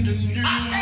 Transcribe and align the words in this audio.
I 0.00 0.02
do. 0.02 0.79